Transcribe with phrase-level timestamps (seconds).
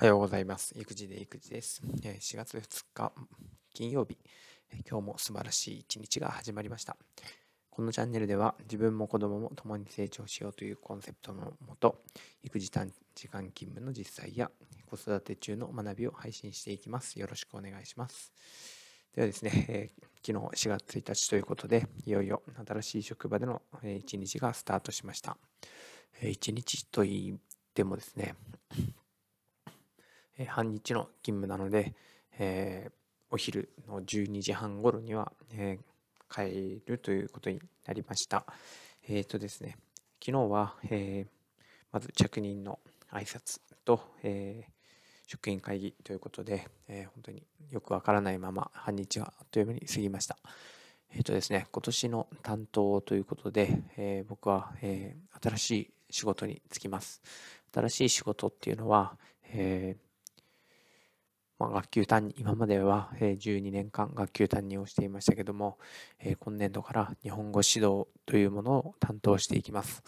[0.00, 0.72] おはようございます。
[0.78, 1.82] 育児で育児です。
[1.84, 3.12] 4月2日
[3.74, 4.16] 金曜日、
[4.90, 6.96] 今日も素晴らしい一日が始まりました。
[7.68, 12.00] このチャンネルでは自分も子供も共に成長しようというコンセプトのもと、
[12.42, 14.50] 育児短時間勤務の実際や
[14.86, 17.20] 子育て中の学びを配信していきます。
[17.20, 18.32] よろしくお願いします。
[19.14, 25.36] ではですね、えー、昨日4月1日ということで、いよいよ新しい職場での一日がスタートしました。
[26.22, 27.38] 一日といっ
[27.74, 28.34] てもですね、
[30.40, 31.94] え半日の勤務なので、
[32.38, 32.92] えー、
[33.30, 38.46] お昼の12時半頃には、えー、帰るということになりました。
[39.06, 39.76] えっ、ー、とですね、
[40.24, 41.26] 昨日は、え
[41.92, 42.78] まず着任の
[43.12, 44.66] 挨拶と、え
[45.26, 50.38] 職員会議ということで、え本当によくわからないまま半日があっという間に過ぎました。
[51.12, 57.20] えっ、とですね、今年の担当ということで、え僕は、え新しい仕事に就きます。
[57.74, 59.18] 新しい仕事っていうのは、
[59.52, 60.09] えー
[61.60, 65.78] まあ、学級担任、今までは12年間学級担任をしていましたけども
[66.18, 70.02] え、今年度から日本語指導というものを担当していきます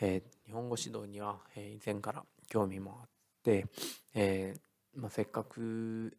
[0.00, 0.22] え。
[0.46, 3.08] 日本語指導には以前から興味もあっ
[3.42, 3.66] て、
[4.14, 4.54] え
[4.94, 6.16] まあ、せっかく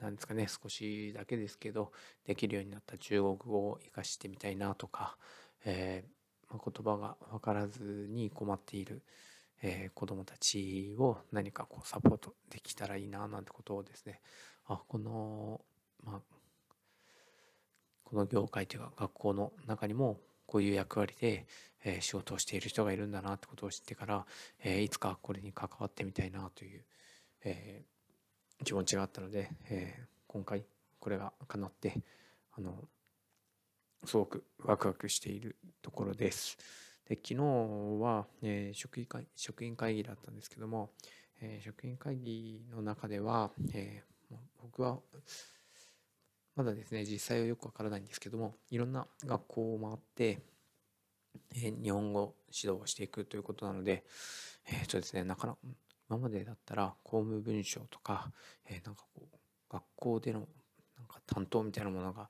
[0.00, 1.92] なんですかね少しだけですけど
[2.24, 5.18] できるようになった中国語を活かしてみたいなとか、
[5.66, 6.02] え
[6.48, 9.02] まあ、言葉が分からずに困っている
[9.66, 14.20] えー、子どもたちを何かこうサポートできたらいいななんてことをですね
[14.66, 15.62] あこの
[16.04, 16.20] まあ
[18.04, 21.46] この業界というか学校の中にもこういう役割で、
[21.82, 24.26] えー、仕事をしている人がいるんだなってことを知ってから、
[24.62, 26.84] えー、いつかこれに関わってみたいなという、
[27.44, 30.66] えー、気持ちがあったので、えー、今回
[31.00, 32.02] これが叶って
[32.52, 32.74] あの
[34.04, 36.58] すごくワクワクしているところです。
[37.08, 37.36] で昨日
[38.00, 40.90] は、えー、職員会職員会議だったんですけども、
[41.40, 44.98] えー、職員会議の中では、えー、僕は
[46.56, 50.42] まだですね実際はよくわからないんですけどもいろんな学校を回って、
[51.54, 54.04] えー、日本語指導をしていくということなので
[54.66, 55.58] えっ、とですねなかなか
[56.08, 58.30] 今までだったら公務文書とか、
[58.68, 62.28] え、なんかこう学校でのなんか担当みたいなものが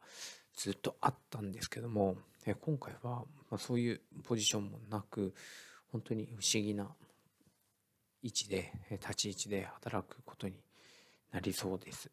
[0.56, 2.16] ずっとあったんですけども
[2.52, 5.34] 今回はまそういうポジションもなく
[5.90, 6.94] 本当に不思議な
[8.22, 10.54] 位置で立ち位置で働くことに
[11.32, 12.10] なりそうです。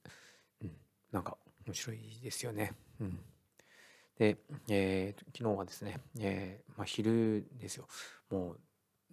[0.61, 0.71] うん、
[1.11, 2.73] なんか面白いですよね。
[2.99, 3.19] うん、
[4.17, 4.37] で、
[4.69, 7.87] えー、昨日はですね、えーまあ、昼ですよ
[8.29, 8.59] もう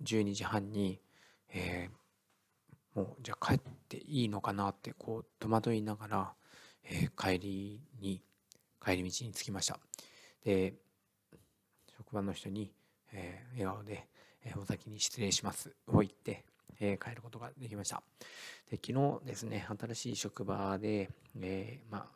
[0.02, 1.00] 12時半に、
[1.48, 6.32] えー、もうじゃあ帰っていいのかなってこう戸惑いながら、
[6.84, 8.22] え、帰りに
[8.84, 9.78] 帰り道に着きました。
[10.44, 10.74] で
[12.08, 12.70] 職場の人に、
[13.12, 14.08] えー、笑顔で、
[14.42, 16.42] えー、お先に失礼しますを言って、
[16.80, 18.02] えー、帰ることができました。
[18.70, 22.08] で昨日ですね新しい職場で、えー、ま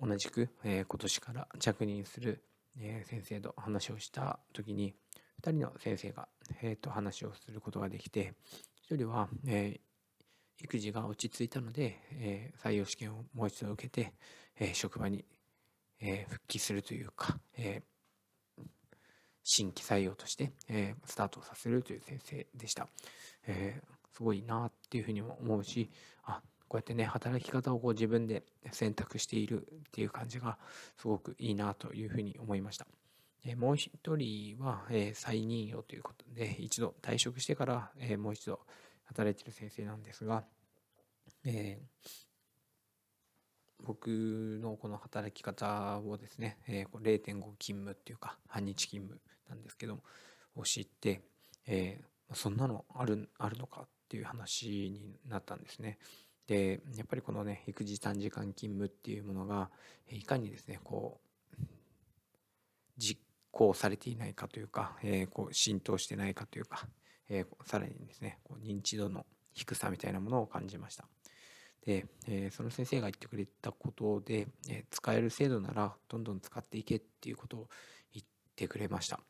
[0.00, 2.42] あ同じく、えー、今年から着任する、
[2.78, 4.94] えー、先生と話をした時に
[5.42, 6.28] 2人の先生が、
[6.62, 8.32] えー、と話をすることができて
[8.90, 14.14] 1人は、えー、育児が落ち着いたので、えー、採用試験をもう一度受けて、
[14.58, 15.26] えー、職場に、
[16.00, 17.97] え、復帰するというか、えー、
[19.50, 22.86] 新規採用として、えー、スタートさせるという先生でした。
[23.46, 25.90] えー、すごいなっていうふうにも思うし、
[26.24, 28.42] あこうやってね働き方をこう自分で
[28.72, 30.58] 選択しているっていう感じが
[30.98, 32.86] すごくいいなというふうに思いました。
[33.46, 38.60] えー、もう一人は、え、再任用ということで一度退職してから、え、もう一度
[39.04, 40.44] 働いてる先生なんですが、
[41.46, 41.80] え、
[43.82, 44.08] 僕
[44.60, 50.02] のこの働き方をですね、えー、0.5勤務っていうか半日勤務なんですけども
[50.56, 51.22] を知って、
[51.66, 55.98] えー、そんなのあるあるのかっていう話になったんですね。
[56.46, 59.70] でやっぱりこのね育児短時間勤務っていうものが
[60.08, 61.62] いかにですねこう
[62.96, 63.20] 実
[63.50, 66.88] 行されていないかというか、えー、こう浸透してないかというか、
[67.28, 71.06] えー、さらにですねこう認知度の低さみたいなものを感じました。
[71.84, 77.68] で、えー、その先生が言ってくれたことで、えー、使える制度ならどんどん使っていけっていうことを
[78.12, 78.26] 言っ
[78.58, 79.20] てくれました。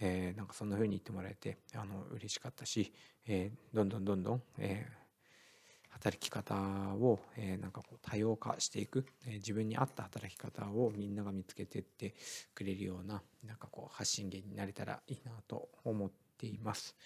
[0.00, 2.92] えー、なんかそんな風に言ってもらえてあの嬉しかったし、
[3.28, 12.14] えー、どんどんどんどん、えー、働き方を、え、なんかこう多様化していく、え、自分に合った働き方をみんなが見つけてって
[12.54, 16.96] くれるようななんかこう発信源になれたらいいなと思っています。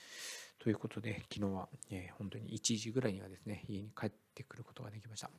[0.61, 5.31] ということで昨日は、え、本当に1時ぐらいにはですね家に帰ってくることができました。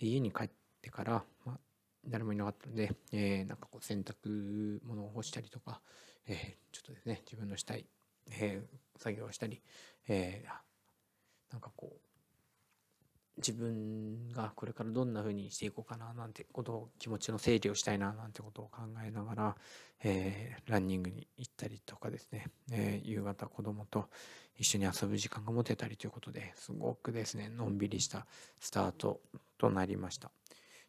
[0.00, 0.50] で家に帰っ
[0.82, 1.58] てから、まあ、
[2.08, 5.80] 誰もいなかったので、えー、なんかこう洗濯物を干したりとか、
[6.26, 7.86] えー、ちょっとですね自分のしたい、
[8.30, 9.62] えー、作業をしたり、
[10.08, 12.06] えー、なんかこう
[13.38, 19.56] 自分がこれからどんな風にしていこうかななんてことを気持ちの整理をしたいななんてことを考えながら、
[20.02, 24.08] えー、ランニングに行ったりとかですね、えー、夕方子供と
[24.58, 28.26] 一緒に遊ぶ時間が持てたりということですごくですねのんびりした
[28.58, 29.20] スタート
[29.58, 30.30] となりました。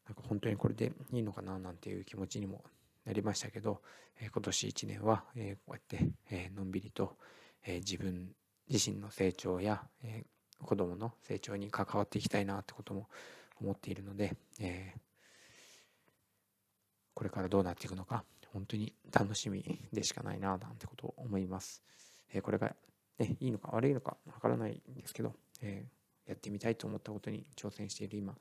[0.08, 2.64] なんか本当にこれでいいのかななんていう気持ちにも
[3.06, 3.82] なりましたけど、
[4.20, 7.18] え、今年1年は、えこうやって、えのんびりと、
[7.66, 8.34] え自分
[8.70, 10.24] 自身の成長や、え
[10.60, 13.08] 子供の成長に関わっていきたいなってことも
[13.62, 14.94] 思っているので、え、
[17.14, 21.84] これからどうなっていくのか本当に楽しみでしかないななんてことを思います。
[22.34, 22.76] え、これが、
[23.20, 25.86] ね、いいのか悪いのかわからないんですけど、え、
[26.26, 28.36] やってみたいと思ったことに挑戦している今、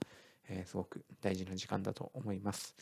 [0.49, 2.75] えすごく大事な時間だと思います。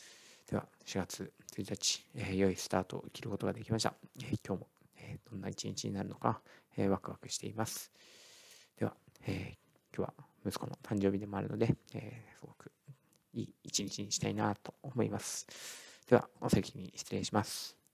[0.49, 3.93] では4月1日、え良いスタートを切ることができました。
[4.23, 4.67] え今日も、
[4.97, 6.41] えどんな一日になるのか、
[6.77, 7.91] えワクワクしています。
[8.77, 8.95] では
[9.27, 10.13] えー、今日は
[10.45, 12.71] 息子の誕生日でもあるので、えー、すごく
[13.33, 15.47] いい一日にしたいなと思います。
[16.07, 17.84] では、お先に失礼します。